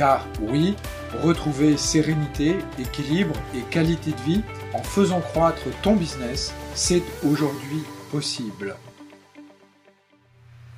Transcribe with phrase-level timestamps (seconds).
[0.00, 0.76] Car oui,
[1.22, 4.40] retrouver sérénité, équilibre et qualité de vie
[4.72, 8.76] en faisant croître ton business, c'est aujourd'hui possible.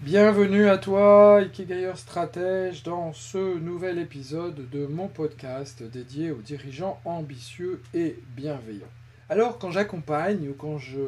[0.00, 6.98] Bienvenue à toi, Ikigayer Stratège, dans ce nouvel épisode de mon podcast dédié aux dirigeants
[7.04, 8.90] ambitieux et bienveillants.
[9.28, 10.98] Alors, quand j'accompagne ou quand je,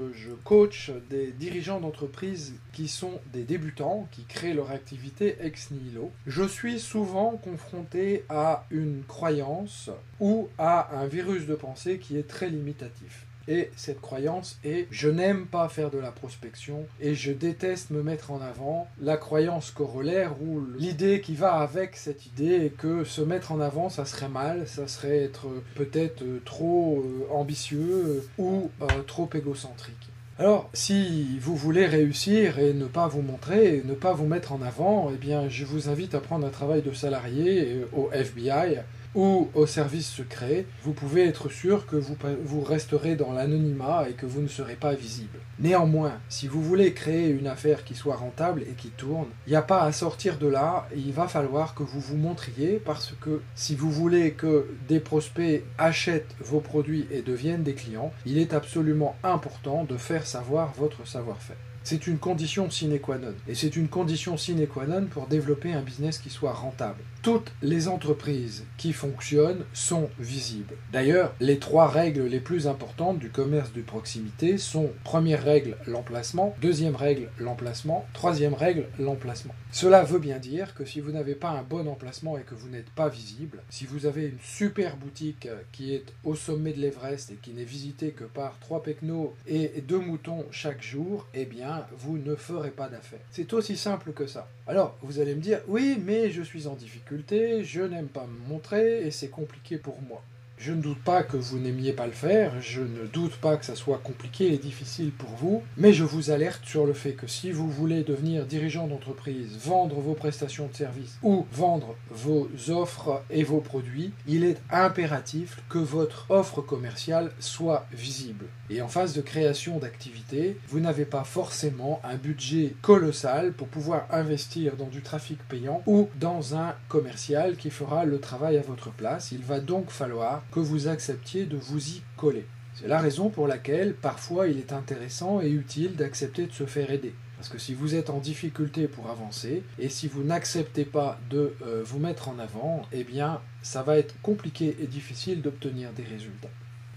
[0.45, 6.45] coach des dirigeants d'entreprise qui sont des débutants, qui créent leur activité ex nihilo, je
[6.45, 12.49] suis souvent confronté à une croyance ou à un virus de pensée qui est très
[12.49, 13.27] limitatif.
[13.49, 18.03] Et cette croyance est je n'aime pas faire de la prospection et je déteste me
[18.03, 18.89] mettre en avant.
[19.01, 23.61] La croyance corollaire ou l'idée qui va avec cette idée est que se mettre en
[23.61, 29.29] avant ça serait mal, ça serait être peut-être trop euh, ambitieux euh, ou euh, trop
[29.35, 29.95] égocentrique.
[30.37, 34.63] Alors, si vous voulez réussir et ne pas vous montrer, ne pas vous mettre en
[34.63, 38.81] avant, eh bien, je vous invite à prendre un travail de salarié au FBI
[39.15, 44.13] ou au service secret, vous pouvez être sûr que vous, vous resterez dans l'anonymat et
[44.13, 45.39] que vous ne serez pas visible.
[45.59, 49.57] Néanmoins, si vous voulez créer une affaire qui soit rentable et qui tourne, il n'y
[49.57, 53.41] a pas à sortir de là, il va falloir que vous vous montriez parce que
[53.55, 58.53] si vous voulez que des prospects achètent vos produits et deviennent des clients, il est
[58.53, 61.57] absolument important de faire savoir votre savoir-faire.
[61.87, 63.35] C'est une condition sine qua non.
[63.47, 67.03] Et c'est une condition sine qua non pour développer un business qui soit rentable.
[67.21, 70.77] Toutes les entreprises qui fonctionnent sont visibles.
[70.93, 76.57] D'ailleurs, les trois règles les plus importantes du commerce de proximité sont première règle, l'emplacement,
[76.63, 79.55] deuxième règle, l'emplacement, troisième règle, l'emplacement.
[79.71, 82.69] Cela veut bien dire que si vous n'avez pas un bon emplacement et que vous
[82.69, 87.31] n'êtes pas visible, si vous avez une super boutique qui est au sommet de l'Everest
[87.33, 91.74] et qui n'est visitée que par trois pecnos et deux moutons chaque jour, eh bien,
[91.99, 93.21] vous ne ferez pas d'affaires.
[93.31, 94.49] C'est aussi simple que ça.
[94.67, 98.49] Alors, vous allez me dire, oui, mais je suis en difficulté, je n'aime pas me
[98.49, 100.23] montrer et c'est compliqué pour moi.
[100.57, 103.65] Je ne doute pas que vous n'aimiez pas le faire, je ne doute pas que
[103.65, 107.27] ça soit compliqué et difficile pour vous, mais je vous alerte sur le fait que
[107.27, 113.23] si vous voulez devenir dirigeant d'entreprise, vendre vos prestations de service ou vendre vos offres
[113.31, 118.47] et vos produits, il est impératif que votre offre commerciale soit visible.
[118.71, 124.07] Et en phase de création d'activité, vous n'avez pas forcément un budget colossal pour pouvoir
[124.11, 128.91] investir dans du trafic payant ou dans un commercial qui fera le travail à votre
[128.91, 129.33] place.
[129.33, 132.47] Il va donc falloir que vous acceptiez de vous y coller.
[132.75, 136.91] C'est la raison pour laquelle parfois il est intéressant et utile d'accepter de se faire
[136.91, 137.15] aider.
[137.37, 141.55] Parce que si vous êtes en difficulté pour avancer et si vous n'acceptez pas de
[141.63, 146.05] euh, vous mettre en avant, eh bien ça va être compliqué et difficile d'obtenir des
[146.05, 146.49] résultats.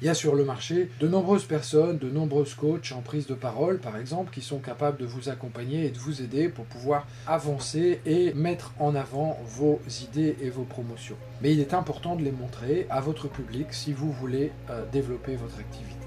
[0.02, 3.34] Il y a sur le marché de nombreuses personnes, de nombreuses coachs en prise de
[3.34, 7.08] parole, par exemple, qui sont capables de vous accompagner et de vous aider pour pouvoir
[7.26, 11.18] avancer et mettre en avant vos idées et vos promotions.
[11.42, 15.36] Mais il est important de les montrer à votre public si vous voulez euh, développer
[15.36, 16.07] votre activité.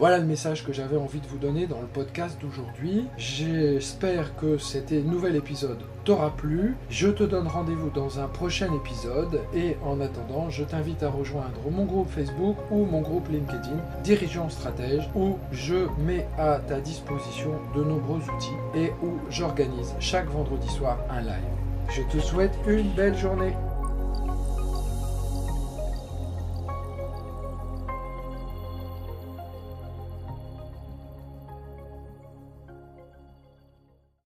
[0.00, 3.06] Voilà le message que j'avais envie de vous donner dans le podcast d'aujourd'hui.
[3.16, 6.74] J'espère que cet nouvel épisode t'aura plu.
[6.90, 11.70] Je te donne rendez-vous dans un prochain épisode et en attendant, je t'invite à rejoindre
[11.70, 17.52] mon groupe Facebook ou mon groupe LinkedIn Dirigeant Stratège où je mets à ta disposition
[17.76, 21.54] de nombreux outils et où j'organise chaque vendredi soir un live.
[21.90, 23.54] Je te souhaite une belle journée.